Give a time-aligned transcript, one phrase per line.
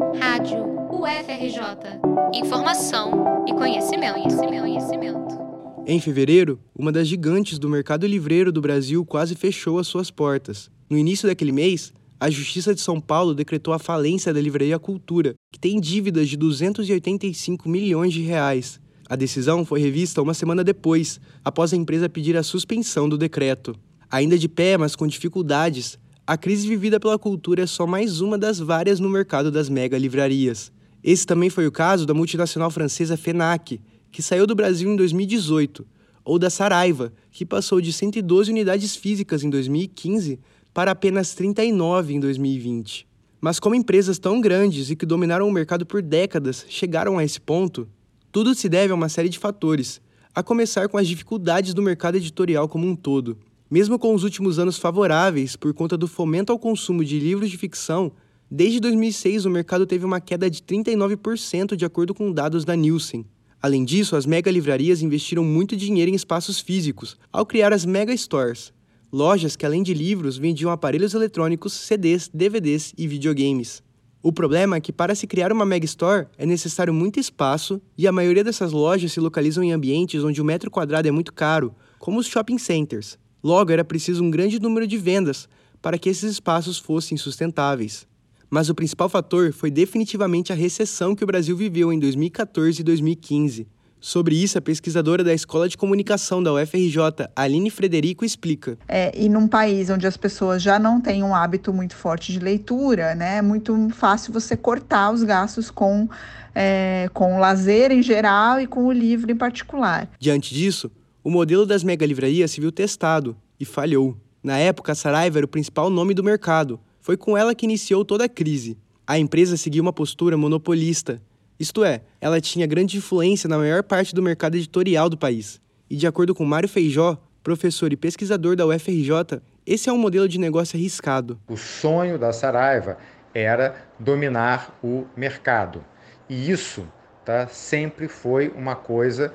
[0.00, 2.00] Rádio UFRJ.
[2.34, 5.38] Informação e conhecimento, conhecimento, conhecimento.
[5.86, 10.70] Em fevereiro, uma das gigantes do mercado livreiro do Brasil quase fechou as suas portas.
[10.88, 15.34] No início daquele mês, a Justiça de São Paulo decretou a falência da Livraria Cultura,
[15.52, 18.80] que tem dívidas de 285 milhões de reais.
[19.06, 23.76] A decisão foi revista uma semana depois, após a empresa pedir a suspensão do decreto.
[24.10, 25.98] Ainda de pé, mas com dificuldades,
[26.30, 29.98] a crise vivida pela cultura é só mais uma das várias no mercado das mega
[29.98, 30.70] livrarias.
[31.02, 33.80] Esse também foi o caso da multinacional francesa FENAC,
[34.12, 35.84] que saiu do Brasil em 2018,
[36.24, 40.38] ou da Saraiva, que passou de 112 unidades físicas em 2015
[40.72, 43.08] para apenas 39 em 2020.
[43.40, 47.40] Mas como empresas tão grandes e que dominaram o mercado por décadas chegaram a esse
[47.40, 47.88] ponto,
[48.30, 50.00] tudo se deve a uma série de fatores,
[50.32, 53.36] a começar com as dificuldades do mercado editorial como um todo.
[53.70, 57.56] Mesmo com os últimos anos favoráveis por conta do fomento ao consumo de livros de
[57.56, 58.10] ficção,
[58.50, 63.24] desde 2006 o mercado teve uma queda de 39% de acordo com dados da Nielsen.
[63.62, 68.12] Além disso, as mega livrarias investiram muito dinheiro em espaços físicos ao criar as mega
[68.16, 68.72] stores,
[69.12, 73.84] lojas que além de livros vendiam aparelhos eletrônicos, CDs, DVDs e videogames.
[74.20, 78.08] O problema é que para se criar uma mega store é necessário muito espaço e
[78.08, 81.72] a maioria dessas lojas se localizam em ambientes onde o metro quadrado é muito caro,
[82.00, 83.16] como os shopping centers.
[83.42, 85.48] Logo, era preciso um grande número de vendas
[85.80, 88.06] para que esses espaços fossem sustentáveis.
[88.50, 92.84] Mas o principal fator foi definitivamente a recessão que o Brasil viveu em 2014 e
[92.84, 93.66] 2015.
[94.00, 98.78] Sobre isso, a pesquisadora da Escola de Comunicação da UFRJ, Aline Frederico, explica.
[98.88, 102.38] É, e num país onde as pessoas já não têm um hábito muito forte de
[102.38, 106.08] leitura, né, é muito fácil você cortar os gastos com,
[106.54, 110.08] é, com o lazer em geral e com o livro em particular.
[110.18, 110.90] Diante disso,
[111.22, 114.16] o modelo das mega livrarias se viu testado e falhou.
[114.42, 116.80] Na época, a Saraiva era o principal nome do mercado.
[117.00, 118.78] Foi com ela que iniciou toda a crise.
[119.06, 121.20] A empresa seguia uma postura monopolista,
[121.60, 125.60] isto é, ela tinha grande influência na maior parte do mercado editorial do país.
[125.90, 130.26] E de acordo com Mário Feijó, professor e pesquisador da UFRJ, esse é um modelo
[130.26, 131.38] de negócio arriscado.
[131.46, 132.96] O sonho da Saraiva
[133.34, 135.84] era dominar o mercado.
[136.30, 136.88] E isso
[137.26, 139.30] tá, sempre foi uma coisa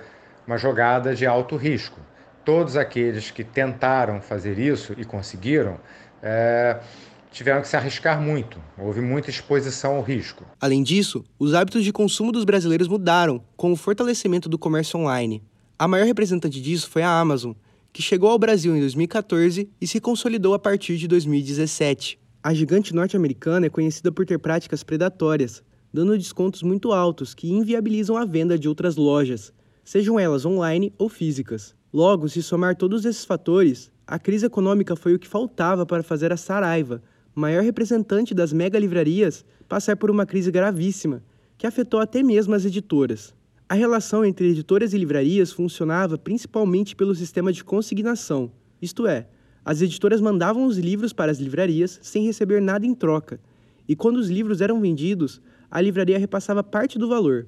[0.48, 2.00] uma jogada de alto risco.
[2.44, 5.80] Todos aqueles que tentaram fazer isso e conseguiram
[6.22, 6.80] é,
[7.32, 8.60] tiveram que se arriscar muito.
[8.78, 10.46] Houve muita exposição ao risco.
[10.62, 15.44] Além disso, os hábitos de consumo dos brasileiros mudaram com o fortalecimento do comércio online.
[15.78, 17.54] A maior representante disso foi a Amazon,
[17.92, 22.20] que chegou ao Brasil em 2014 e se consolidou a partir de 2017.
[22.44, 28.18] A gigante norte-americana é conhecida por ter práticas predatórias, dando descontos muito altos que inviabilizam
[28.18, 29.52] a venda de outras lojas,
[29.86, 31.74] sejam elas online ou físicas.
[31.94, 36.34] Logo, se somar todos esses fatores, a crise econômica foi o que faltava para fazer
[36.34, 37.02] a Saraiva,
[37.34, 41.24] maior representante das mega livrarias, passar por uma crise gravíssima,
[41.58, 43.34] que afetou até mesmo as editoras.
[43.70, 49.28] A relação entre editoras e livrarias funcionava principalmente pelo sistema de consignação, isto é,
[49.64, 53.40] as editoras mandavam os livros para as livrarias sem receber nada em troca,
[53.88, 55.42] e quando os livros eram vendidos,
[55.72, 57.48] a livraria repassava parte do valor.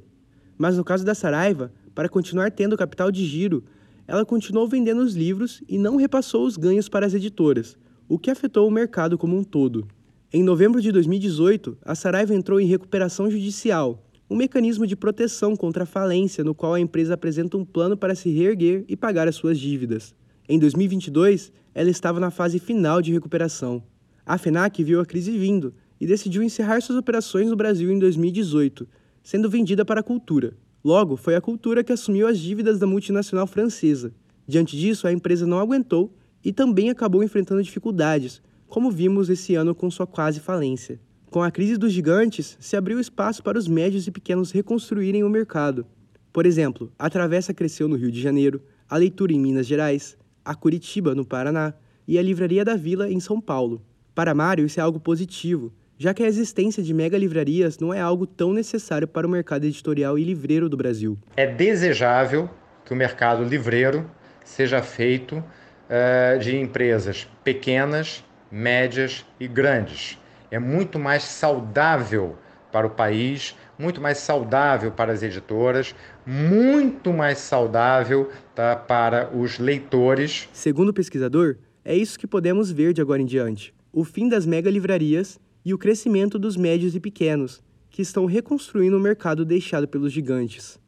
[0.57, 3.63] Mas no caso da Saraiva, para continuar tendo capital de giro,
[4.07, 7.75] ela continuou vendendo os livros e não repassou os ganhos para as editoras,
[8.07, 9.87] o que afetou o mercado como um todo.
[10.31, 15.85] Em novembro de 2018, a Saraiva entrou em recuperação judicial, um mecanismo de proteção contra
[15.85, 19.35] a falência no qual a empresa apresenta um plano para se reerguer e pagar as
[19.35, 20.13] suas dívidas.
[20.47, 23.81] Em 2022, ela estava na fase final de recuperação.
[24.23, 28.87] A FENAC viu a crise vindo e decidiu encerrar suas operações no Brasil em 2018,
[29.23, 30.53] sendo vendida para a cultura.
[30.87, 34.13] Logo, foi a cultura que assumiu as dívidas da multinacional francesa.
[34.47, 39.75] Diante disso, a empresa não aguentou e também acabou enfrentando dificuldades, como vimos esse ano
[39.75, 40.97] com sua quase falência.
[41.29, 45.29] Com a crise dos gigantes, se abriu espaço para os médios e pequenos reconstruírem o
[45.29, 45.85] mercado.
[46.31, 50.55] Por exemplo, a Travessa cresceu no Rio de Janeiro, a Leitura em Minas Gerais, a
[50.55, 51.73] Curitiba, no Paraná,
[52.07, 53.81] e a Livraria da Vila, em São Paulo.
[54.15, 57.99] Para Mário, isso é algo positivo, já que a existência de mega livrarias não é
[57.99, 61.17] algo tão necessário para o mercado editorial e livreiro do Brasil.
[61.35, 62.49] É desejável
[62.85, 64.09] que o mercado livreiro
[64.43, 70.19] seja feito uh, de empresas pequenas, médias e grandes.
[70.51, 72.37] É muito mais saudável
[72.71, 75.95] para o país, muito mais saudável para as editoras,
[76.25, 80.47] muito mais saudável tá, para os leitores.
[80.53, 84.45] Segundo o pesquisador, é isso que podemos ver de agora em diante: o fim das
[84.45, 89.85] mega livrarias e o crescimento dos médios e pequenos, que estão reconstruindo o mercado deixado
[89.85, 90.79] pelos gigantes.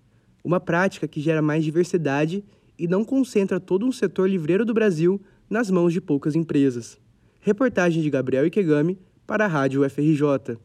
[0.41, 2.45] Uma prática que gera mais diversidade
[2.77, 6.97] e não concentra todo um setor livreiro do Brasil nas mãos de poucas empresas.
[7.41, 8.97] Reportagem de Gabriel Ikegami
[9.27, 10.57] para a Rádio UFRJ.